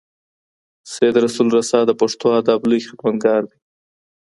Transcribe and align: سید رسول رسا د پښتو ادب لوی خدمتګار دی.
سید 0.93 1.15
رسول 1.25 1.47
رسا 1.57 1.79
د 1.85 1.91
پښتو 2.01 2.27
ادب 2.39 2.59
لوی 2.69 2.81
خدمتګار 2.89 3.41
دی. 3.49 3.57